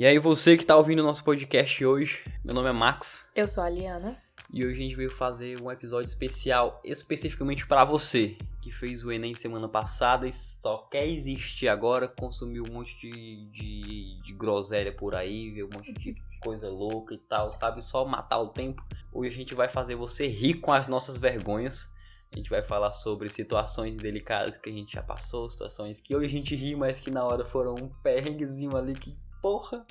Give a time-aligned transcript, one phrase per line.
[0.00, 3.28] E aí, você que tá ouvindo o nosso podcast hoje, meu nome é Max.
[3.36, 4.16] Eu sou a Liana.
[4.50, 9.12] E hoje a gente veio fazer um episódio especial especificamente para você, que fez o
[9.12, 14.90] Enem semana passada e só quer existir agora, consumiu um monte de, de, de groselha
[14.90, 17.84] por aí, viu um monte de coisa louca e tal, sabe?
[17.84, 18.82] Só matar o tempo.
[19.12, 21.92] Hoje a gente vai fazer você rir com as nossas vergonhas.
[22.32, 26.26] A gente vai falar sobre situações delicadas que a gente já passou, situações que hoje
[26.26, 29.84] a gente ri, mas que na hora foram um perrenguezinho ali que, porra.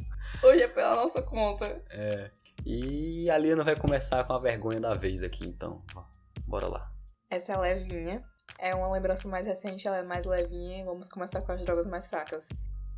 [0.44, 1.82] Hoje é pela nossa conta.
[1.90, 2.32] É.
[2.66, 5.84] E a Liana vai começar com a vergonha da vez aqui, então.
[5.96, 6.04] Ó,
[6.46, 6.92] bora lá.
[7.30, 8.24] Essa é levinha.
[8.58, 10.84] É uma lembrança mais recente, ela é mais levinha.
[10.86, 12.48] Vamos começar com as drogas mais fracas.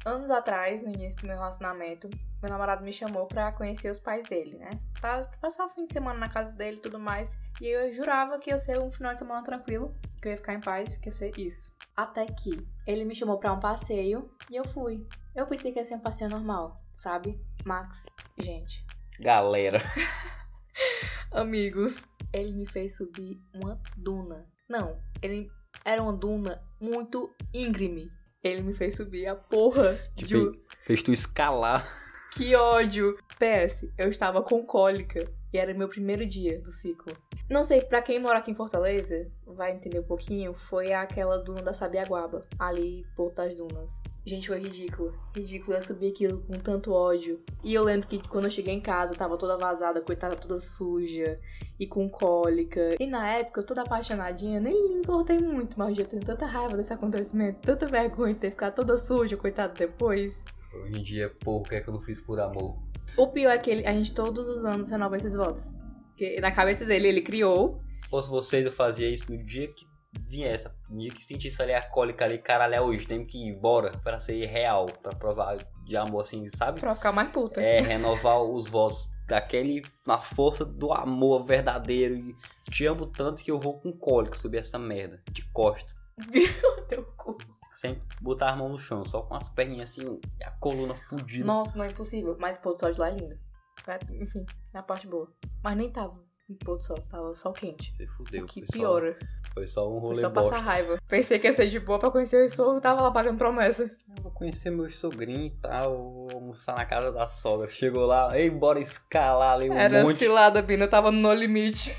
[0.03, 2.09] Anos atrás, no início do meu relacionamento,
[2.41, 4.70] meu namorado me chamou pra conhecer os pais dele, né?
[4.99, 7.38] Pra passar o fim de semana na casa dele e tudo mais.
[7.61, 10.53] E eu jurava que ia ser um final de semana tranquilo, que eu ia ficar
[10.53, 11.71] em paz, ser isso.
[11.95, 15.05] Até que ele me chamou pra um passeio e eu fui.
[15.35, 17.39] Eu pensei que ia ser um passeio normal, sabe?
[17.66, 18.05] Max,
[18.39, 18.85] gente,
[19.20, 19.80] Galera.
[21.31, 24.45] Amigos, ele me fez subir uma duna.
[24.67, 25.52] Não, ele
[25.86, 28.11] era uma duna muito íngreme.
[28.44, 30.25] Ele me fez subir a porra de.
[30.25, 31.86] fe- fez tu escalar.
[32.31, 33.17] Que ódio!
[33.37, 37.11] PS, eu estava com cólica e era meu primeiro dia do ciclo.
[37.49, 41.61] Não sei, pra quem mora aqui em Fortaleza, vai entender um pouquinho, foi aquela duna
[41.61, 44.02] da Sabiaguaba, ali, Porto das Dunas.
[44.25, 45.13] Gente, foi ridículo.
[45.35, 47.41] Ridículo, eu subir aquilo com tanto ódio.
[47.65, 51.37] E eu lembro que quando eu cheguei em casa, tava toda vazada, coitada, toda suja
[51.77, 52.95] e com cólica.
[52.97, 56.93] E na época, toda apaixonadinha, nem me importei muito, mas eu tenho tanta raiva desse
[56.93, 60.45] acontecimento, tanta vergonha de ter ficado toda suja, coitada, depois.
[60.73, 62.77] Hoje em dia, pô, o que é que eu não fiz por amor?
[63.17, 65.73] O pior é que ele- a gente todos os anos renova esses votos.
[66.09, 67.80] Porque na cabeça dele, ele criou.
[68.03, 69.86] Se fosse vocês, eu fazia isso no dia que
[70.27, 73.47] viesse, no dia que sentisse ali a cólica ali, caralho, é hoje, temos que ir
[73.49, 76.80] embora pra ser real, pra provar de amor assim, sabe?
[76.80, 77.61] Pra ficar mais puta.
[77.61, 82.16] É, renovar os votos daquele, na força do amor verdadeiro.
[82.16, 82.36] E
[82.69, 85.93] te amo tanto que eu vou com cólica subir essa merda, de costa.
[86.89, 87.38] Teu cu.
[87.73, 91.45] Sem botar a mão no chão, só com as perninhas assim, e a coluna fudida.
[91.45, 92.36] Nossa, não é impossível.
[92.39, 93.39] Mas o pôr do sol de lá é lindo.
[93.87, 95.32] É, Enfim, é a parte boa.
[95.64, 97.93] Mas nem tava em pôr do sol, tava sol quente.
[97.95, 99.17] Você fudeu, o que foi só- piora.
[99.54, 100.52] Foi só um Foi rolê só bosta.
[100.52, 100.98] passar raiva.
[101.08, 103.83] Pensei que ia ser de boa pra conhecer o sogro, tava lá pagando promessa.
[103.83, 107.67] Eu vou conhecer meus sogrinhos e tal, vou almoçar na casa da sogra.
[107.67, 110.17] Chegou lá, ei, bora escalar ali um Era monte.
[110.20, 111.95] cilada, Bina, eu tava no limite.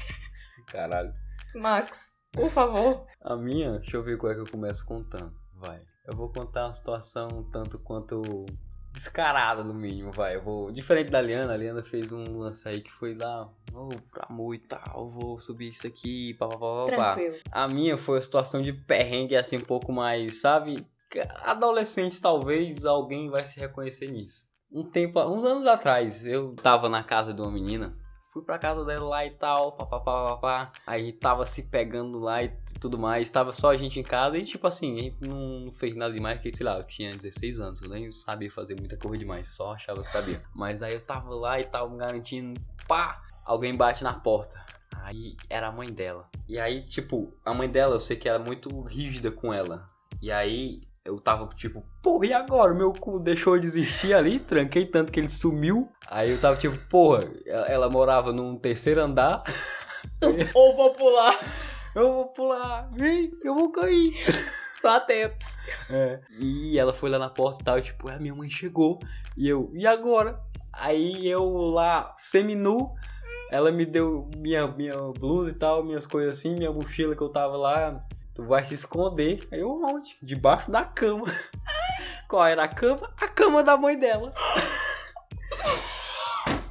[0.67, 1.13] Caralho.
[1.55, 3.07] Max, por favor.
[3.21, 5.35] A minha, deixa eu ver qual é que eu começo contando.
[5.63, 5.81] Vai.
[6.05, 8.45] Eu vou contar uma situação tanto quanto
[8.93, 10.35] descarada, no mínimo, vai.
[10.35, 10.73] Eu vou.
[10.73, 14.57] Diferente da Liana, a Liana fez um lance aí que foi lá, vou pra amor
[14.57, 17.15] e tal, vou subir isso aqui, pá, pá, pá, pá, pá.
[17.15, 17.37] Tranquilo.
[17.53, 20.85] A minha foi a situação de perrengue, assim, um pouco mais, sabe?
[21.45, 24.51] Adolescentes, talvez alguém vai se reconhecer nisso.
[24.71, 27.97] Um tempo, uns anos atrás, eu tava na casa de uma menina.
[28.33, 30.73] Fui pra casa dela lá e tal, papapá, papá.
[30.87, 32.49] Aí tava se pegando lá e
[32.81, 33.29] tudo mais.
[33.29, 36.39] Tava só a gente em casa e, tipo assim, a gente não, fez nada demais,
[36.39, 37.83] porque, sei lá, eu tinha 16 anos.
[37.83, 40.43] Eu nem sabia fazer muita coisa demais, só achava que sabia.
[40.55, 43.23] Mas aí eu tava lá e tava garantindo, pá!
[43.45, 44.65] Alguém bate na porta.
[45.03, 46.27] Aí era a mãe dela.
[46.49, 49.87] E aí, tipo, a mãe dela, eu sei que era muito rígida com ela.
[50.23, 52.75] E aí eu tava tipo, porra, e agora?
[52.75, 55.91] Meu cu deixou de existir ali, tranquei tanto que ele sumiu.
[56.09, 59.43] Aí eu tava tipo, porra, ela, morava num terceiro andar.
[60.55, 61.35] Ou vou pular.
[61.95, 64.15] Eu vou pular, vem, eu vou cair.
[64.81, 65.59] Só tempos.
[65.91, 66.21] É.
[66.39, 68.99] E ela foi lá na porta e tal, e tipo, a minha mãe chegou.
[69.37, 70.41] E eu, e agora?
[70.73, 72.95] Aí eu lá, semi-nu,
[73.51, 77.29] ela me deu minha, minha blusa e tal, minhas coisas assim, minha mochila que eu
[77.29, 78.03] tava lá.
[78.35, 79.47] Tu vai se esconder.
[79.53, 80.17] Aí eu, onde?
[80.23, 81.27] Debaixo da cama.
[82.29, 83.13] Qual era a cama?
[83.21, 84.33] A cama da mãe dela.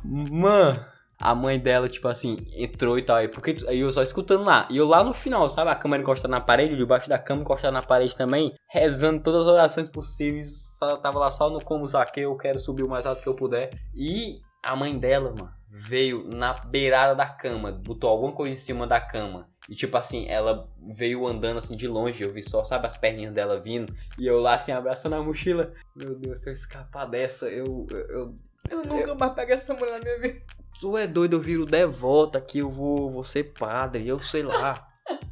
[0.03, 0.83] Mano,
[1.21, 3.17] a mãe dela, tipo assim, entrou e tal.
[3.17, 4.67] Aí, porque, aí eu só escutando lá.
[4.71, 5.69] E eu lá no final, sabe?
[5.69, 8.55] A câmera encostada na parede, debaixo da cama encostada na parede também.
[8.67, 10.77] Rezando todas as orações possíveis.
[10.79, 13.35] Só, tava lá só no como saquei, eu quero subir o mais alto que eu
[13.35, 13.69] puder.
[13.93, 17.71] E a mãe dela, mano, veio na beirada da cama.
[17.71, 19.50] Botou alguma coisa em cima da cama.
[19.69, 22.23] E tipo assim, ela veio andando assim de longe.
[22.23, 23.93] Eu vi só, sabe, as perninhas dela vindo.
[24.17, 25.73] E eu lá assim, abraçando a mochila.
[25.95, 28.35] Meu Deus, se eu escapar dessa, eu, eu, eu
[28.69, 30.41] Eu nunca mais pego essa mulher na minha vida.
[30.79, 34.87] Tu é doido, eu viro devoto aqui, eu vou, vou ser padre, eu sei lá.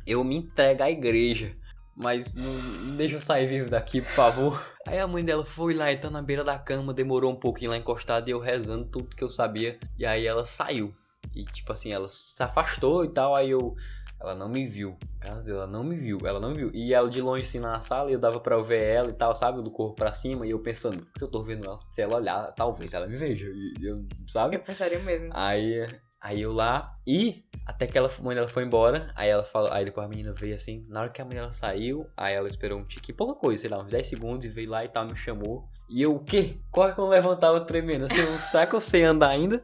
[0.06, 1.56] Eu me entrego à igreja.
[1.96, 4.76] Mas não, não deixa eu sair vivo daqui, por favor.
[4.88, 7.72] Aí a mãe dela foi lá e tá na beira da cama, demorou um pouquinho
[7.72, 9.78] lá encostada e eu rezando tudo que eu sabia.
[9.98, 10.96] E aí ela saiu.
[11.36, 13.36] E tipo assim, ela se afastou e tal.
[13.36, 13.76] Aí eu
[14.20, 14.98] Ela não me viu.
[15.20, 16.18] Graças a Deus, ela não me viu.
[16.26, 16.72] Ela não me viu.
[16.74, 19.14] E ela de longe assim na sala, e eu dava pra eu ver ela e
[19.14, 19.62] tal, sabe?
[19.62, 20.46] Do corpo pra cima.
[20.46, 23.48] E eu pensando, se eu tô vendo ela, se ela olhar, talvez ela me veja.
[23.48, 24.58] E eu, sabe?
[24.58, 25.30] Eu pensaria mesmo.
[25.34, 25.88] Aí,
[26.20, 29.86] aí eu lá, e até que ela, mãe dela foi embora, aí ela falou, aí
[29.86, 32.80] depois a menina veio assim, na hora que a mãe dela saiu, aí ela esperou
[32.80, 35.16] um tique, pouca coisa, sei lá, uns 10 segundos, e veio lá e tal, me
[35.16, 35.70] chamou.
[35.90, 36.58] E eu, o quê?
[36.72, 39.64] Corre que eu levantava tremendo, assim, será que eu sei andar ainda?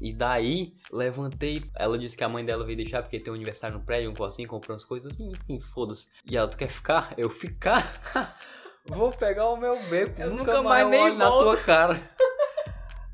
[0.00, 3.76] E daí, levantei, ela disse que a mãe dela veio deixar porque tem um aniversário
[3.78, 6.06] no prédio, um coisinho, comprando as coisas, assim, enfim, foda-se.
[6.30, 7.12] E ela, tu quer ficar?
[7.16, 7.82] Eu, ficar?
[8.86, 11.42] Vou pegar o meu beco, Eu nunca, nunca mais, mais nem olho na volto.
[11.44, 12.00] tua cara.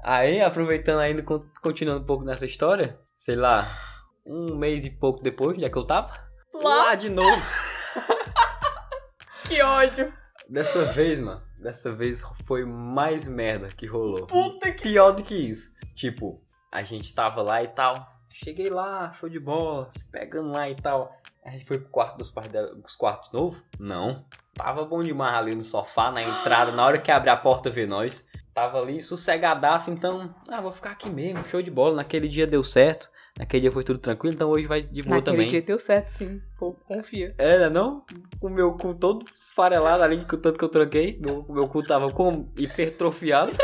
[0.03, 3.69] Aí, aproveitando ainda, con- continuando um pouco nessa história, sei lá,
[4.27, 6.13] um mês e pouco depois, onde é que eu tava?
[6.53, 7.41] Lá, de novo.
[9.47, 10.13] que ódio.
[10.51, 14.27] Dessa vez, mano, dessa vez foi mais merda que rolou.
[14.27, 14.83] Puta que.
[14.83, 15.71] Pior do que isso.
[15.95, 16.43] Tipo,
[16.73, 18.19] a gente tava lá e tal.
[18.29, 21.17] Cheguei lá, show de bola, se pegando lá e tal.
[21.45, 23.63] A gente foi pro quarto dos pais dela, os quartos novos?
[23.79, 24.25] Não.
[24.53, 27.87] Tava bom demais ali no sofá, na entrada, na hora que abre a porta ver
[27.87, 28.27] nós.
[28.53, 31.95] Tava ali sossegadaço, então, ah, vou ficar aqui mesmo, show de bola.
[31.95, 33.09] Naquele dia deu certo,
[33.41, 35.49] naquele dia foi tudo tranquilo, então hoje vai de boa Naquele também.
[35.49, 36.41] dia deu certo, sim.
[36.59, 37.35] Pô, confia.
[37.39, 38.05] É, né, não?
[38.41, 41.19] O meu cu todo esfarelado ali, com o tanto que eu tranquei.
[41.21, 43.53] Meu, meu cu tava como hipertrofiado.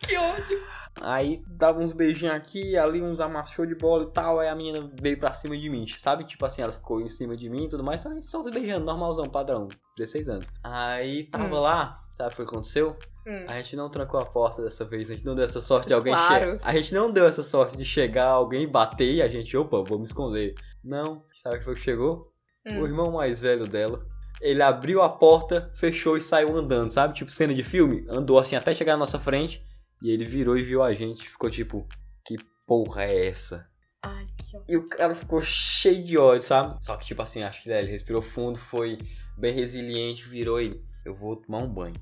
[0.00, 0.58] Que ódio.
[1.00, 4.40] Aí dava uns beijinhos aqui, ali uns amassos show de bola e tal.
[4.40, 6.24] Aí a menina veio pra cima de mim, sabe?
[6.24, 8.00] Tipo assim, ela ficou em cima de mim e tudo mais.
[8.00, 10.46] Só, só se beijando, normalzão, padrão, 16 anos.
[10.62, 11.60] Aí tava Hum.
[11.60, 12.96] lá, sabe o que aconteceu?
[13.26, 13.44] Hum.
[13.48, 15.94] A gente não trancou a porta dessa vez, a gente não deu essa sorte de
[15.94, 16.52] alguém Claro.
[16.52, 16.60] chegar.
[16.68, 19.98] A gente não deu essa sorte de chegar alguém bater e a gente, opa, vou
[19.98, 20.54] me esconder.
[20.82, 22.32] Não, sabe o que foi que chegou?
[22.66, 22.84] O Hum.
[22.86, 24.04] irmão mais velho dela.
[24.40, 27.14] Ele abriu a porta, fechou e saiu andando, sabe?
[27.14, 28.04] Tipo cena de filme.
[28.08, 29.64] Andou assim até chegar na nossa frente.
[30.02, 31.28] E ele virou e viu a gente.
[31.28, 31.86] Ficou tipo,
[32.24, 32.34] que
[32.66, 33.68] porra é essa?
[34.04, 34.66] Ai, que ódio.
[34.68, 36.76] E o cara ficou cheio de ódio, sabe?
[36.84, 38.98] Só que, tipo assim, acho que né, ele respirou fundo, foi
[39.38, 41.94] bem resiliente, virou e eu vou tomar um banho.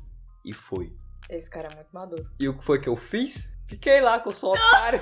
[0.44, 0.94] E foi.
[1.28, 2.28] Esse cara é muito maduro.
[2.38, 3.52] E o que foi que eu fiz?
[3.69, 5.00] Fiquei lá com o sou otário.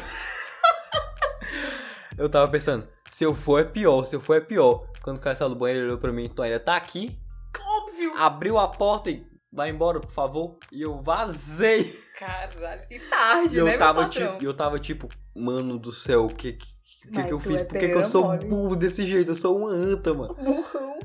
[2.19, 4.87] eu tava pensando, se eu for é pior, se eu for é pior.
[5.02, 7.19] Quando o cara saiu do banheiro, ele olhou pra mim, tu ainda tá aqui?
[7.58, 8.14] Óbvio.
[8.17, 10.58] Abriu a porta e vai embora, por favor.
[10.70, 11.84] E eu vazei.
[12.19, 12.82] Caralho.
[12.91, 16.52] E E tarde, eu né, tava tipo, eu tava tipo, mano do céu, o que
[16.52, 16.67] que,
[17.11, 17.61] que, que eu fiz?
[17.61, 19.31] é Por que, que eu sou burro desse jeito?
[19.31, 20.34] Eu sou uma anta, mano.
[20.34, 20.99] Burrão.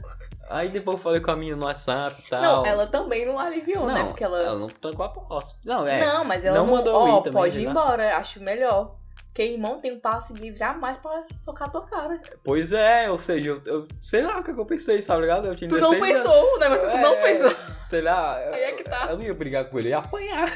[0.50, 2.42] Aí depois eu falei com a minha no WhatsApp e tal.
[2.42, 3.94] Não, ela também não aliviou, né?
[3.94, 4.58] Não, Porque ela...
[4.58, 5.56] não trancou a porta.
[5.64, 6.06] Não, é.
[6.06, 6.76] Não, mas ela não não...
[6.76, 8.18] mandou Ó, também, pode sei ir embora.
[8.18, 8.96] Acho melhor.
[9.34, 12.22] Porque irmão tem um passe livre jamais pra socar tua cara.
[12.44, 15.48] Pois é, ou seja, eu, eu sei lá o que, que eu pensei, sabe ligado?
[15.48, 16.24] Eu tinha Tu não 16 anos.
[16.24, 17.52] pensou, o negócio que tu não É, pensou.
[17.90, 18.36] Sei lá.
[18.54, 19.06] Aí é que tá.
[19.06, 20.48] Eu, eu não ia brigar com ele, ia apanhar.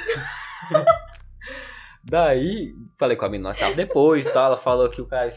[2.06, 4.46] Daí, falei com a menina no WhatsApp depois e tal.
[4.46, 5.28] Ela falou que o cara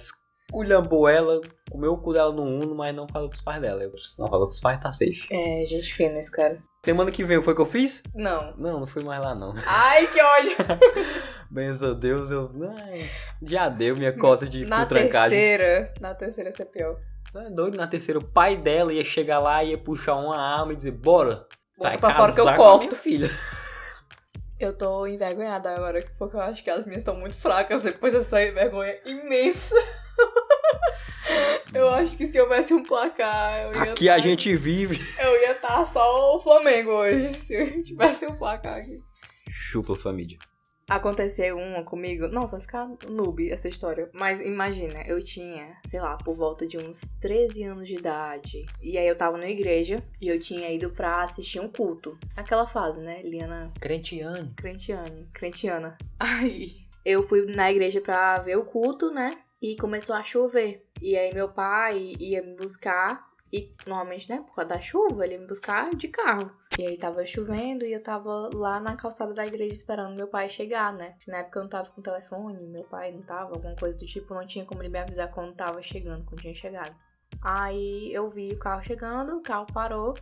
[0.50, 3.82] esculhambou ela, comeu o cu dela no Uno, mas não falou com os pais dela.
[3.82, 5.28] Eu não falou com os pais, tá safe.
[5.30, 6.58] É, gente fina esse cara.
[6.84, 8.02] Semana que vem foi o que eu fiz?
[8.14, 8.54] Não.
[8.56, 9.54] Não, não fui mais lá não.
[9.66, 10.56] Ai, que ódio.
[11.50, 12.50] Benza a Deus, eu.
[12.78, 13.08] ai,
[13.42, 15.38] já deu minha cota de Na trancagem.
[15.38, 15.92] terceira.
[16.00, 16.96] Na terceira você é pior.
[17.32, 17.76] Tá doido?
[17.76, 21.46] Na terceira, o pai dela ia chegar lá, ia puxar uma arma e dizer: Bora,
[21.76, 22.96] Bota vai pra fora que eu corto.
[22.96, 23.30] filha.
[24.58, 28.36] Eu tô envergonhada agora, porque eu acho que as minhas estão muito fracas depois dessa
[28.52, 29.74] vergonha imensa.
[31.72, 34.98] Eu acho que se houvesse um placar, eu ia Aqui a tá- gente vive.
[35.22, 39.00] Eu ia estar só o Flamengo hoje, se tivesse um placar aqui.
[39.48, 40.36] Chupa, família.
[40.88, 42.26] Aconteceu uma comigo.
[42.26, 44.10] Nossa, vai ficar noob essa história.
[44.12, 48.66] Mas imagina, eu tinha, sei lá, por volta de uns 13 anos de idade.
[48.82, 52.18] E aí eu tava na igreja e eu tinha ido pra assistir um culto.
[52.36, 53.22] Aquela fase, né?
[53.22, 54.52] Liana Crentiane.
[54.56, 55.96] Crentiane, Crentiana.
[56.18, 56.72] Aí
[57.04, 59.38] eu fui na igreja pra ver o culto, né?
[59.60, 60.86] E começou a chover.
[61.00, 63.28] E aí meu pai ia me buscar.
[63.52, 66.50] E normalmente, né, por causa da chuva, ele ia me buscar de carro.
[66.78, 70.48] E aí tava chovendo e eu tava lá na calçada da igreja esperando meu pai
[70.48, 71.16] chegar, né?
[71.26, 74.32] Na época eu não tava com telefone, meu pai não tava, alguma coisa do tipo,
[74.32, 76.94] não tinha como ele me avisar quando tava chegando, quando tinha chegado.
[77.42, 80.14] Aí eu vi o carro chegando, o carro parou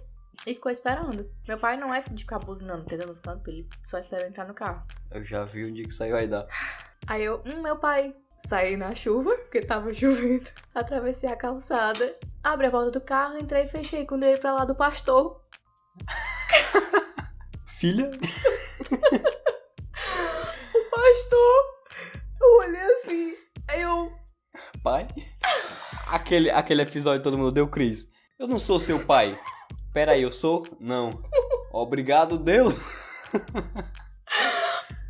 [0.46, 1.30] e ficou esperando.
[1.46, 3.06] Meu pai não é de ficar buzinando, entendeu?
[3.06, 4.86] Nos cantos, ele só espera entrar no carro.
[5.10, 6.46] Eu já vi o dia que saiu vai dar.
[7.06, 12.66] Aí eu, hum, meu pai, saí na chuva, porque tava chovendo, atravessei a calçada, abri
[12.66, 15.42] a porta do carro, entrei e fechei quando eu ia pra lá do pastor.
[17.66, 18.10] Filha?
[20.74, 21.64] O pastor,
[22.40, 23.36] eu olhei assim,
[23.68, 24.12] aí eu,
[24.82, 25.06] Pai?
[26.06, 28.08] Aquele, aquele episódio todo mundo deu Cris.
[28.38, 29.38] Eu não sou seu pai.
[29.92, 30.64] Pera aí, eu sou?
[30.80, 31.10] Não.
[31.72, 32.74] Obrigado, Deus.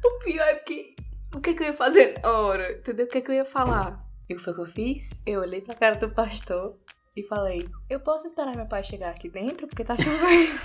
[0.05, 0.97] o pior é porque,
[1.39, 3.07] o que que eu ia fazer na hora, entendeu?
[3.07, 4.05] O que que eu ia falar?
[4.29, 5.21] E o que foi que eu fiz?
[5.25, 6.77] Eu olhei pra cara do pastor
[7.17, 10.59] e falei: Eu posso esperar meu pai chegar aqui dentro porque tá chovendo.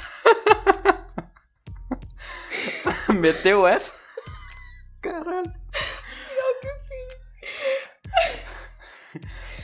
[3.21, 3.93] Meteu essa?
[4.99, 5.43] Caralho.
[5.43, 7.07] Pior que sim.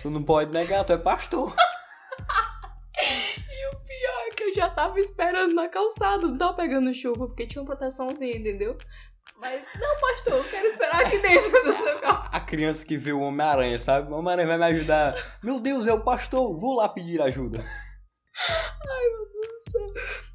[0.04, 1.54] Tu não pode negar, tu é pastor.
[3.02, 7.28] E o pior é que eu já tava esperando na calçada, não tava pegando chuva,
[7.28, 8.78] porque tinha uma proteçãozinha, entendeu?
[9.40, 12.30] Mas, não, pastor, eu quero esperar aqui dentro do seu carro.
[12.30, 14.12] A criança que viu o Homem-Aranha, sabe?
[14.12, 15.16] O Homem-Aranha vai me ajudar.
[15.42, 17.64] Meu Deus, é o pastor, vou lá pedir ajuda.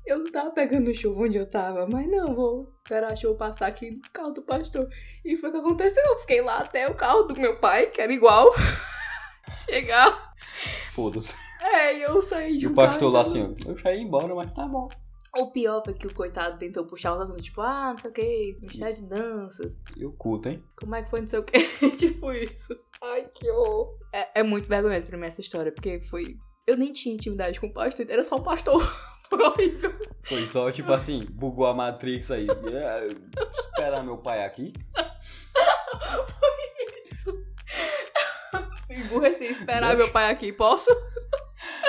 [0.06, 3.66] Eu não tava pegando chuva onde eu tava, mas não, vou esperar a chuva passar
[3.66, 4.88] aqui no carro do pastor.
[5.25, 6.02] E foi o que aconteceu.
[6.04, 8.52] Eu fiquei lá até o carro do meu pai, que era igual,
[9.68, 10.34] chegar.
[10.92, 11.34] Foda-se.
[11.61, 14.34] É, e eu saí de E um o pastor lá assim, eu já ia embora,
[14.34, 14.88] mas tá bom.
[15.37, 18.12] O pior foi que o coitado tentou puxar o assunto, tipo, ah, não sei o
[18.12, 19.75] que, mistério de dança.
[19.97, 20.62] E o culto, hein?
[20.76, 21.59] Como é que foi, não sei o que,
[21.99, 22.79] tipo isso.
[23.03, 23.99] Ai, que horror.
[24.12, 26.38] É, é muito vergonhoso pra mim essa história, porque foi...
[26.67, 28.81] Eu nem tinha intimidade com o pastor, era só um pastor.
[29.29, 29.93] Foi horrível.
[30.23, 32.47] Foi só tipo assim, bugou a Matrix aí.
[32.47, 33.09] É,
[33.50, 34.71] esperar meu pai aqui.
[38.91, 40.91] Emburreci esperar meu pai aqui, posso?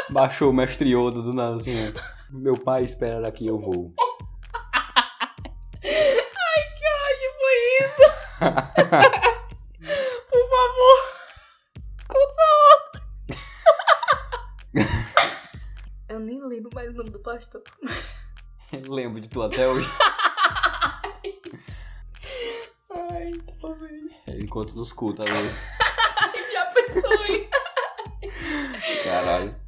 [0.09, 1.93] Baixou o mestre Yoda do nada assim.
[2.29, 3.93] Meu pai espera aqui, eu vou.
[5.83, 6.61] Ai,
[7.19, 8.01] que foi isso?
[10.31, 10.99] Por favor.
[12.07, 13.01] Conta outra.
[16.09, 17.61] Eu nem lembro mais o nome do pastor.
[18.87, 19.87] Lembro de tu até hoje.
[22.91, 24.13] Ai, talvez.
[24.27, 25.57] Ele conta nos cultos, às vezes.
[26.51, 27.49] Já pensou em...
[29.03, 29.64] Caralho.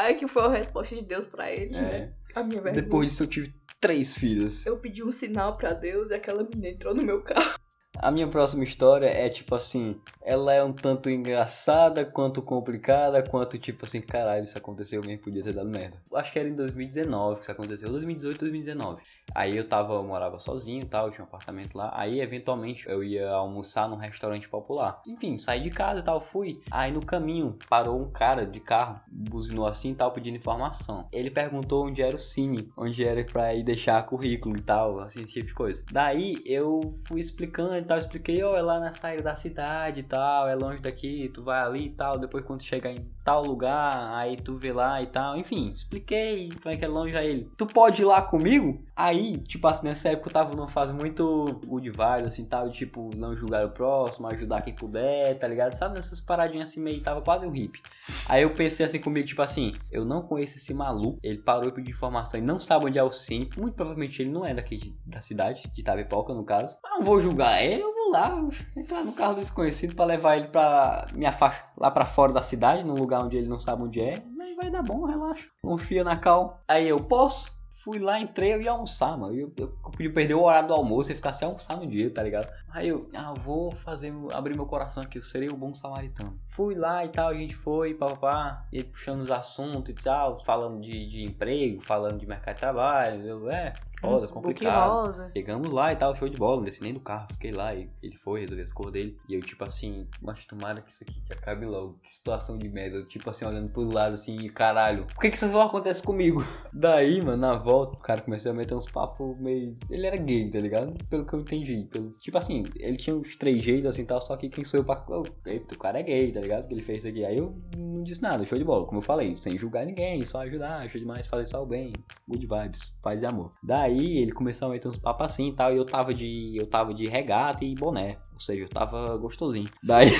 [0.00, 2.14] Vai que foi a resposta de Deus pra eles, né?
[2.36, 2.38] É.
[2.38, 2.82] A minha vergonha.
[2.82, 4.64] Depois disso eu tive três filhos.
[4.64, 7.57] Eu pedi um sinal pra Deus e aquela menina entrou no meu carro.
[8.00, 13.58] A minha próxima história é tipo assim, ela é um tanto engraçada, quanto complicada, quanto
[13.58, 15.96] tipo assim, caralho, isso aconteceu mesmo, podia ter dado merda.
[16.14, 19.02] Acho que era em 2019 que isso aconteceu, 2018, 2019.
[19.34, 21.90] Aí eu tava, eu morava sozinho e tal, tinha um apartamento lá.
[21.92, 25.02] Aí eventualmente eu ia almoçar num restaurante popular.
[25.06, 26.60] Enfim, saí de casa e tal, fui.
[26.70, 31.08] Aí no caminho parou um cara de carro, buzinou assim e tal, pedindo informação.
[31.12, 35.24] Ele perguntou onde era o cine, onde era pra ir deixar currículo e tal, assim,
[35.24, 35.84] esse tipo de coisa.
[35.90, 40.48] Daí eu fui explicando tal, expliquei, ó, é lá na saída da cidade e tal,
[40.48, 44.36] é longe daqui, tu vai ali e tal, depois quando chegar em tal lugar, aí
[44.36, 47.50] tu vê lá e tal, enfim, expliquei como é que é longe a ele.
[47.56, 48.82] Tu pode ir lá comigo?
[48.96, 52.78] Aí, tipo assim, nessa época eu tava numa fase muito good vibes, assim, tal, de
[52.78, 55.74] tipo, não julgar o próximo, ajudar quem puder, tá ligado?
[55.74, 57.80] Sabe, nessas paradinhas assim, meio, tava quase um hippie.
[58.28, 61.72] Aí eu pensei assim comigo, tipo assim, eu não conheço esse maluco, ele parou e
[61.72, 64.76] pediu informação e não sabe onde é o cine, muito provavelmente ele não é daqui
[64.76, 66.78] de- da cidade, de Itapipoca no caso.
[66.82, 67.77] Mas não vou julgar ele,
[68.10, 72.32] lá, entrar no carro do desconhecido pra levar ele pra me afastar lá pra fora
[72.32, 74.22] da cidade, num lugar onde ele não sabe onde é.
[74.36, 75.48] Mas vai dar bom, relaxa.
[75.62, 76.62] Confia na cal.
[76.66, 77.56] Aí eu posso?
[77.72, 79.32] Fui lá, entrei, eu ia almoçar, mano.
[79.32, 82.12] Eu, eu, eu podia perder o horário do almoço e ficar sem almoçar no dia,
[82.12, 82.52] tá ligado?
[82.70, 86.38] Aí eu, ah, vou fazer, abrir meu coração aqui, eu serei o bom samaritano.
[86.50, 90.80] Fui lá e tal, a gente foi, papapá, ele puxando os assuntos e tal, falando
[90.80, 93.24] de, de emprego, falando de mercado de trabalho.
[93.24, 94.90] Eu, é, Uns book complicado.
[94.90, 95.30] rosa.
[95.36, 97.90] Chegamos lá e tal, show de bola, não desci nem do carro, fiquei lá e
[98.02, 99.18] ele foi resolver as cores dele.
[99.28, 101.98] E eu, tipo assim, mas tomara que isso aqui que acabe logo.
[102.02, 102.98] Que situação de merda.
[102.98, 106.44] Eu, tipo assim, olhando pro lado assim, caralho, por que que isso só acontece comigo?
[106.72, 109.76] Daí, mano, na volta, o cara começou a meter uns papos meio.
[109.90, 110.94] Ele era gay, tá ligado?
[111.08, 111.88] Pelo que eu entendi.
[111.90, 112.10] Pelo...
[112.20, 115.04] Tipo assim, ele tinha uns três jeitos assim tal, só que quem sou eu pra.
[115.08, 116.68] Oh, eita, o cara é gay, tá ligado?
[116.68, 117.24] Que ele fez isso aqui.
[117.24, 118.86] Aí eu não disse nada, show de bola.
[118.86, 121.92] Como eu falei, sem julgar ninguém, só ajudar, ajuda demais, fazer só o bem.
[122.28, 123.52] Good vibes, paz e amor.
[123.62, 126.56] Daí ele começou a meter uns papos assim e tal, e eu tava de.
[126.56, 128.16] Eu tava de regata e boné.
[128.34, 129.68] Ou seja, eu tava gostosinho.
[129.82, 130.10] Daí.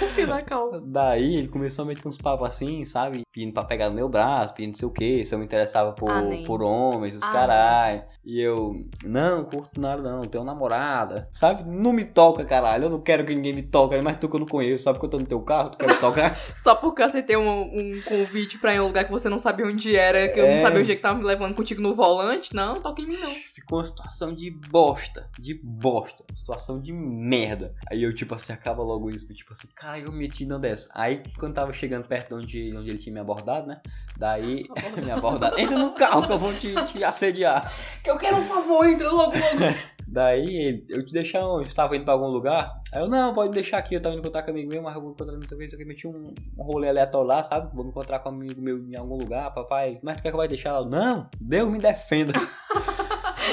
[0.00, 0.82] Confia na calma.
[0.84, 3.22] Daí ele começou a meter uns papos assim, sabe?
[3.32, 5.92] Pedindo pra pegar no meu braço, pedindo não sei o que, se eu me interessava
[5.92, 8.02] por, Ah, por homens, os Ah, caralho.
[8.24, 11.28] E eu, não, curto nada não, tenho namorada.
[11.32, 11.62] Sabe?
[11.64, 12.84] Não me toca, caralho.
[12.86, 15.04] Eu não quero que ninguém me toque, mas tu que eu não conheço, sabe que
[15.04, 16.34] eu tô no teu carro, tu quer me tocar?
[16.56, 19.38] Só porque eu aceitei um, um convite pra ir em um lugar que você não
[19.38, 20.54] sabia onde era, que eu É.
[20.54, 22.29] não sabia onde é que tava me levando contigo no volante.
[22.54, 23.34] Não, toca em mim não.
[23.54, 27.74] Ficou uma situação de bosta, de bosta, situação de merda.
[27.90, 30.88] Aí eu, tipo assim, acaba logo isso, tipo assim, caralho, eu meti numa dessa.
[30.94, 33.80] Aí, quando tava chegando perto de onde, onde ele tinha me abordado, né?
[34.16, 34.66] Daí,
[35.04, 37.72] me abordado, entra no carro que eu vou te, te assediar.
[38.02, 39.74] Que eu quero um favor, entra logo, logo.
[40.10, 41.68] Daí, ele, eu te deixar onde?
[41.68, 42.82] Você tava indo pra algum lugar?
[42.92, 44.82] Aí eu, não, pode me deixar aqui, eu tava indo encontrar com um amigo meu,
[44.82, 47.42] mas eu vou encontrar não sei o que, que, meti um, um rolê aleatório lá,
[47.44, 47.72] sabe?
[47.74, 50.34] Vou me encontrar com um amigo meu em algum lugar, papai, mas tu quer que
[50.34, 50.80] eu vai deixar lá?
[50.80, 52.32] Eu, Não, Deus me defenda.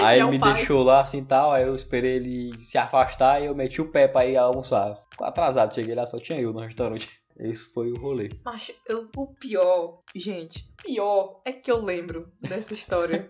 [0.02, 0.54] Aí é ele o me pai.
[0.54, 4.08] deixou lá assim tal, aí eu esperei ele se afastar e eu meti o pé
[4.08, 4.96] pra ir almoçar.
[5.10, 7.10] Ficou atrasado, cheguei lá, só tinha eu no restaurante.
[7.40, 8.30] Esse foi o rolê.
[8.44, 13.30] Mas eu, o pior, gente, o pior é que eu lembro dessa história.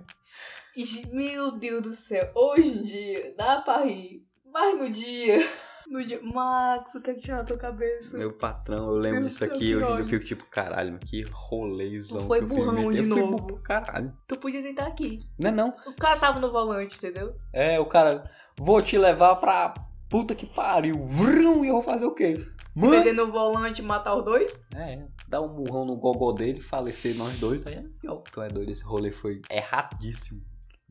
[1.11, 4.23] Meu Deus do céu, hoje em dia, dá pra rir.
[4.51, 5.37] Mas no dia.
[5.89, 6.19] No dia.
[6.21, 8.17] Max, o que é que tinha na tua cabeça?
[8.17, 12.17] Meu patrão, eu lembro Deus disso aqui, hoje eu fico tipo, caralho, que rolezão.
[12.19, 13.37] Tu foi eu burrão Eu de fui novo.
[13.37, 14.13] burro, Caralho.
[14.27, 15.21] Tu podia tentar aqui.
[15.39, 15.69] Não é não.
[15.87, 17.37] O cara tava no volante, entendeu?
[17.53, 18.29] É, o cara,
[18.59, 19.73] vou te levar pra
[20.09, 21.05] puta que pariu.
[21.07, 22.33] Vrum, e eu vou fazer o quê?
[22.75, 24.61] Se meter no volante e matar os dois?
[24.75, 28.21] É, dar um murrão no gogó dele, falecer nós dois, aí é pior.
[28.29, 30.41] Tu é doido, esse rolê foi erradíssimo.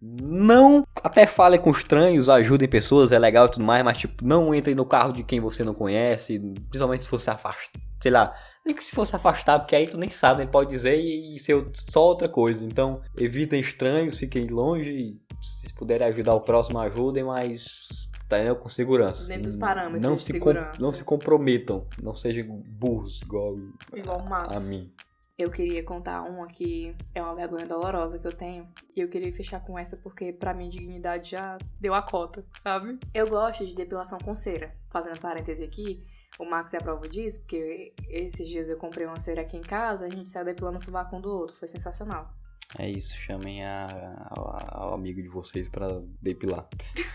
[0.00, 4.54] Não, até falem com estranhos, ajudem pessoas, é legal e tudo mais, mas tipo, não
[4.54, 6.38] entrem no carro de quem você não conhece,
[6.68, 8.34] principalmente se fosse afastar, sei lá,
[8.64, 11.38] nem que se fosse afastar, porque aí tu nem sabe, ele pode dizer e, e
[11.38, 12.64] ser só outra coisa.
[12.64, 18.54] Então, evitem estranhos, fiquem longe, e se puderem ajudar o próximo, ajudem, mas tá, né,
[18.54, 19.26] com segurança.
[19.26, 20.78] Dentro dos parâmetros não se com- segurança.
[20.80, 23.54] não se comprometam, não sejam burros igual
[23.94, 24.56] Igual Max.
[24.56, 24.92] a mim.
[25.38, 28.66] Eu queria contar uma que é uma vergonha dolorosa que eu tenho.
[28.96, 32.98] E eu queria fechar com essa porque pra mim dignidade já deu a cota, sabe?
[33.12, 34.74] Eu gosto de depilação com cera.
[34.90, 36.02] Fazendo parêntese aqui,
[36.38, 39.62] o Max é a prova disso, porque esses dias eu comprei uma cera aqui em
[39.62, 41.54] casa, a gente saiu depilando o sovaco um do outro.
[41.56, 42.30] Foi sensacional.
[42.78, 43.86] É isso, chamem a,
[44.30, 45.86] a- ao amigo de vocês pra
[46.22, 46.66] depilar.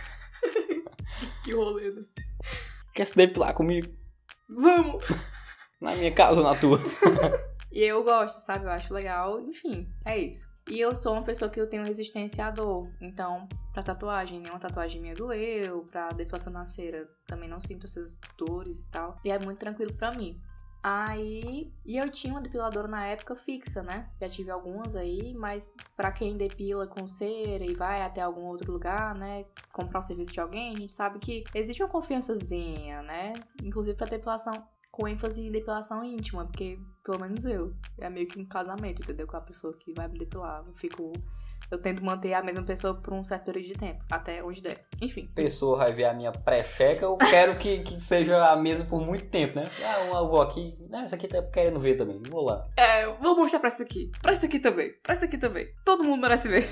[1.43, 2.03] Que rolê, né?
[2.95, 3.87] Quer se depilar comigo?
[4.49, 5.03] Vamos!
[5.79, 6.79] Na minha casa ou na tua?
[7.71, 8.65] E eu gosto, sabe?
[8.65, 9.39] Eu acho legal.
[9.39, 10.51] Enfim, é isso.
[10.69, 12.91] E eu sou uma pessoa que eu tenho resistência à dor.
[12.99, 15.85] Então, pra tatuagem, nenhuma tatuagem minha doeu.
[15.91, 19.17] Pra depilação na cera, também não sinto essas dores e tal.
[19.23, 20.39] E é muito tranquilo pra mim.
[20.83, 24.09] Aí, e eu tinha uma depiladora na época fixa, né?
[24.19, 28.71] Já tive algumas aí, mas pra quem depila com cera e vai até algum outro
[28.71, 29.45] lugar, né?
[29.71, 33.33] Comprar um serviço de alguém, a gente sabe que existe uma confiançazinha, né?
[33.63, 34.53] Inclusive pra depilação
[34.91, 39.25] com ênfase em depilação íntima, porque pelo menos eu, é meio que um casamento, entendeu?
[39.25, 40.63] Com a pessoa que vai me depilar.
[40.67, 41.11] Eu fico.
[41.69, 44.85] Eu tento manter a mesma pessoa por um certo período de tempo, até onde der.
[45.01, 45.31] Enfim.
[45.33, 49.29] pessoa vai ver a minha pré-checa, eu quero que, que seja a mesma por muito
[49.29, 49.69] tempo, né?
[49.81, 52.67] Ah, eu vou aqui, né, essa aqui tá querendo ver também, vou lá.
[52.75, 54.11] É, eu vou mostrar pra essa aqui.
[54.21, 54.91] Pra essa aqui também.
[55.01, 55.73] Pra essa aqui também.
[55.85, 56.69] Todo mundo merece ver.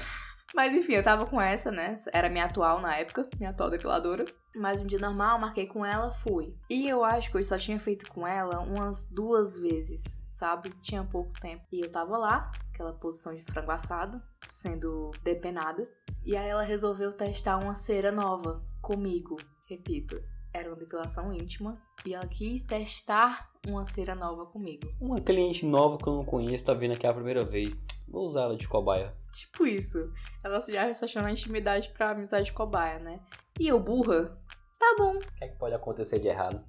[0.54, 1.94] Mas enfim, eu tava com essa, né?
[2.12, 4.26] Era minha atual na época, minha atual depiladora.
[4.56, 6.56] Mas um dia normal, marquei com ela, fui.
[6.70, 10.72] E eu acho que eu só tinha feito com ela umas duas vezes, sabe?
[10.82, 11.64] Tinha pouco tempo.
[11.72, 15.88] E eu tava lá, aquela posição de frango assado, sendo depenada.
[16.26, 19.38] E aí ela resolveu testar uma cera nova comigo.
[19.68, 20.22] Repito,
[20.54, 21.82] era uma depilação íntima.
[22.06, 24.88] E ela quis testar uma cera nova comigo.
[25.00, 27.74] Uma cliente nova que eu não conheço, tá vindo aqui a primeira vez,
[28.08, 29.14] vou usar ela de cobaia.
[29.32, 30.12] Tipo isso.
[30.44, 33.20] Ela se já achando a intimidade pra amizade de cobaia, né?
[33.60, 34.38] E eu, burra,
[34.80, 35.18] tá bom.
[35.18, 36.64] O que é que pode acontecer de errado?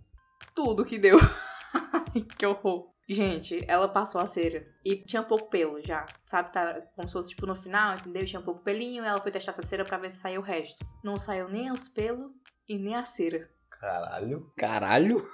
[0.54, 1.18] Tudo que deu.
[2.36, 2.90] Que horror.
[3.08, 4.66] Gente, ela passou a cera.
[4.84, 6.06] E tinha pouco pelo já.
[6.24, 8.24] Sabe, tá como se fosse tipo no final, entendeu?
[8.24, 9.04] Tinha pouco pelinho.
[9.04, 10.84] Ela foi testar essa cera pra ver se saiu o resto.
[11.02, 12.30] Não saiu nem os pelos
[12.68, 13.50] e nem a cera.
[13.70, 14.50] Caralho.
[14.56, 15.26] Caralho?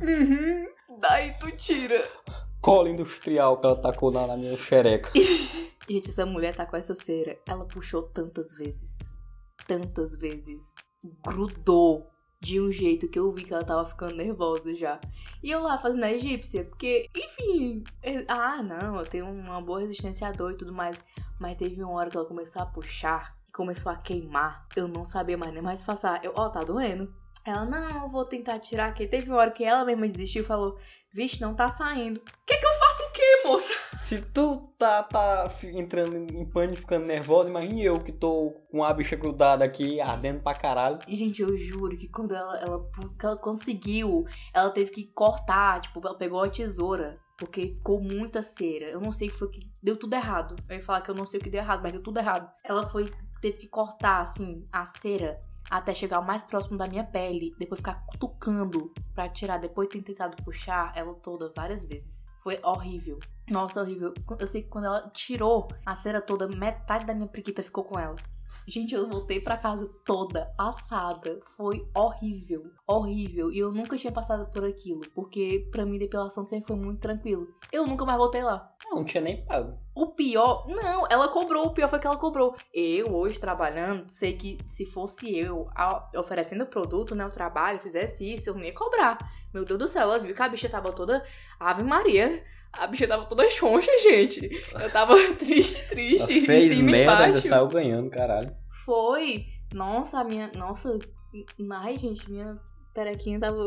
[0.00, 0.66] Uhum.
[1.00, 2.02] Daí tu tira.
[2.60, 5.10] Cola industrial que ela tacou na, na minha xereca.
[5.88, 7.38] Gente, essa mulher tá com essa cera.
[7.48, 8.98] Ela puxou tantas vezes.
[9.66, 10.74] Tantas vezes.
[11.24, 12.10] Grudou
[12.40, 15.00] de um jeito que eu vi que ela tava ficando nervosa já.
[15.42, 17.82] E eu lá fazendo a egípcia, porque, enfim.
[18.02, 21.02] é- Ah, não, eu tenho uma boa resistência à dor e tudo mais.
[21.40, 24.66] Mas teve uma hora que ela começou a puxar e começou a queimar.
[24.76, 26.22] Eu não sabia mais nem mais passar.
[26.24, 27.12] Eu, ó, tá doendo.
[27.48, 29.06] Ela, não, eu vou tentar tirar aqui.
[29.06, 30.78] Teve uma hora que ela mesma desistiu e falou:
[31.10, 32.20] Vixe, não tá saindo.
[32.46, 33.74] Quer que eu faça o quê, moça?
[33.96, 38.92] Se tu tá, tá entrando em pânico, ficando nervosa, imagine eu que tô com a
[38.92, 40.98] bicha grudada aqui, ardendo pra caralho.
[41.08, 42.90] E, Gente, eu juro que quando ela, ela,
[43.22, 47.18] ela conseguiu, ela teve que cortar, tipo, ela pegou a tesoura.
[47.38, 48.86] Porque ficou muita cera.
[48.86, 49.70] Eu não sei o que foi que.
[49.80, 50.56] Deu tudo errado.
[50.68, 52.50] Eu ia falar que eu não sei o que deu errado, mas deu tudo errado.
[52.64, 53.10] Ela foi.
[53.40, 57.54] Teve que cortar, assim, a cera até chegar o mais próximo da minha pele.
[57.58, 59.58] Depois ficar cutucando pra tirar.
[59.58, 62.26] Depois de ter tentado puxar ela toda várias vezes.
[62.42, 63.18] Foi horrível.
[63.50, 64.12] Nossa, horrível.
[64.38, 67.98] Eu sei que quando ela tirou a cera toda, metade da minha priquita ficou com
[67.98, 68.16] ela.
[68.66, 71.38] Gente, eu voltei pra casa toda assada.
[71.56, 73.50] Foi horrível, horrível.
[73.52, 77.46] E eu nunca tinha passado por aquilo, porque pra mim depilação sempre foi muito tranquilo.
[77.72, 78.70] Eu nunca mais voltei lá.
[78.84, 79.78] Não, não tinha nem pago.
[79.94, 82.54] O pior, não, ela cobrou, o pior foi que ela cobrou.
[82.72, 88.32] Eu, hoje, trabalhando, sei que se fosse eu a- oferecendo produto, né, o trabalho, fizesse
[88.32, 89.18] isso, eu não ia cobrar.
[89.52, 91.24] Meu Deus do céu, ela viu que a bicha tava toda.
[91.58, 92.44] Ave Maria.
[92.72, 94.48] A bicha tava toda choncha, gente.
[94.72, 96.32] Eu tava triste, Ela triste.
[96.38, 98.54] em fez cima merda, ainda saiu ganhando, caralho.
[98.84, 99.46] Foi.
[99.74, 100.50] Nossa, a minha.
[100.56, 100.98] Nossa.
[101.72, 102.58] Ai, gente, minha
[102.94, 103.58] perequinha tava.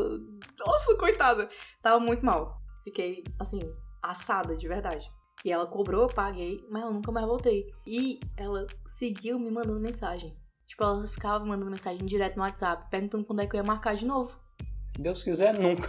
[0.66, 1.48] Nossa, coitada.
[1.82, 2.60] Tava muito mal.
[2.84, 3.60] Fiquei, assim,
[4.02, 5.10] assada, de verdade.
[5.44, 7.66] E ela cobrou, eu paguei, mas eu nunca mais voltei.
[7.86, 10.32] E ela seguiu me mandando mensagem.
[10.66, 13.64] Tipo, ela ficava me mandando mensagem direto no WhatsApp, perguntando quando é que eu ia
[13.64, 14.40] marcar de novo.
[14.88, 15.88] Se Deus quiser, nunca.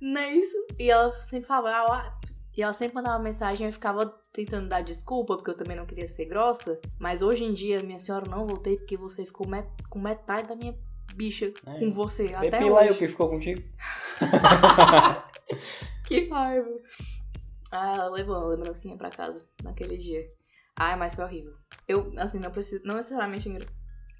[0.00, 0.56] Não é isso?
[0.78, 2.20] E ela sempre falava, ah,
[2.56, 5.86] e ela sempre mandava mensagem e eu ficava tentando dar desculpa, porque eu também não
[5.86, 6.78] queria ser grossa.
[6.98, 10.56] Mas hoje em dia, minha senhora, não voltei porque você ficou met com metade da
[10.56, 10.76] minha
[11.14, 11.78] bicha É.
[11.78, 12.98] com você até Pepi lá eu hoje.
[12.98, 13.62] que ficou contigo.
[16.06, 16.68] Que raiva.
[17.70, 20.28] Ah, ela levou uma lembrancinha pra casa naquele dia.
[20.78, 21.54] Ai, mas foi horrível.
[21.88, 22.82] Eu, assim, não preciso.
[22.84, 23.48] Não necessariamente.
[23.48, 23.66] engra-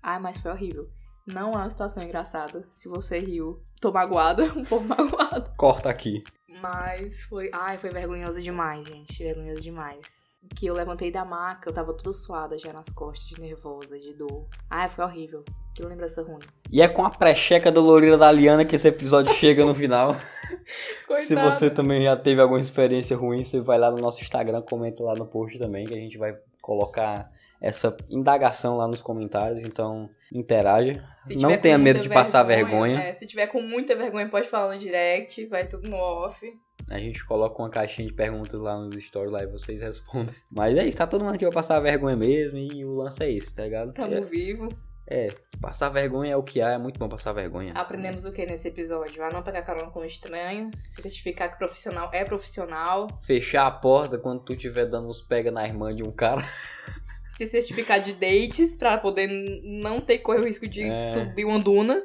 [0.02, 0.88] Ai, mas foi horrível.
[1.26, 2.66] Não é uma situação engraçada.
[2.74, 5.52] Se você riu, tô magoada, um pouco magoada.
[5.56, 6.22] Corta aqui.
[6.62, 7.50] Mas foi.
[7.52, 9.22] Ai, foi vergonhoso demais, gente.
[9.22, 10.22] Vergonhoso demais.
[10.56, 14.12] Que eu levantei da maca, eu tava toda suada já nas costas, de nervosa, de
[14.14, 14.46] dor.
[14.70, 15.44] Ai, foi horrível.
[15.74, 16.40] Que lembrança ruim.
[16.70, 20.14] E é com a precheca dolorida da Liana que esse episódio chega no final.
[21.14, 25.02] Se você também já teve alguma experiência ruim, você vai lá no nosso Instagram, comenta
[25.02, 27.28] lá no post também, que a gente vai colocar
[27.62, 30.92] essa indagação lá nos comentários, então interaja.
[31.40, 33.00] Não tenha medo de passar vergonha.
[33.00, 36.44] é, se tiver com muita vergonha, pode falar no direct, vai tudo no off.
[36.90, 40.34] A gente coloca uma caixinha de perguntas lá nos stories lá e vocês respondem.
[40.50, 43.30] Mas é isso, tá todo mundo aqui vai passar vergonha mesmo e o lance é
[43.30, 43.92] esse, tá ligado?
[43.92, 44.68] Tamo É, vivo.
[45.06, 45.28] é,
[45.60, 47.72] passar vergonha é o que há, é muito bom passar vergonha.
[47.74, 49.22] Aprendemos o que nesse episódio?
[49.22, 54.18] A não pegar carona com estranhos, se certificar que profissional é profissional, Fechar a porta
[54.18, 56.42] quando tu estiver dando uns pega na irmã de um cara.
[57.36, 59.28] se certificar de dates pra poder
[59.62, 61.04] não ter que correr o risco de É.
[61.04, 62.02] subir uma duna.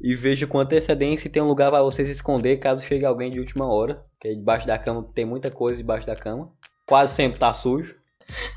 [0.00, 3.30] E veja com antecedência se tem um lugar pra você se esconder caso chegue alguém
[3.30, 4.02] de última hora.
[4.20, 6.50] Que aí debaixo da cama tem muita coisa debaixo da cama.
[6.86, 7.94] Quase sempre tá sujo.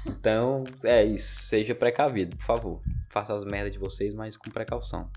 [0.08, 1.48] Então, é isso.
[1.48, 2.82] Seja precavido, por favor.
[3.10, 5.10] Faça as merdas de vocês, mas com precaução.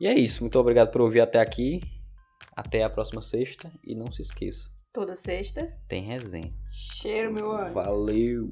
[0.00, 0.42] E é isso.
[0.42, 1.78] Muito obrigado por ouvir até aqui.
[2.56, 3.70] Até a próxima sexta.
[3.84, 5.70] E não se esqueça, Toda sexta.
[5.88, 6.52] tem resenha.
[6.72, 7.74] Cheiro, meu anjo.
[7.74, 8.50] Valeu!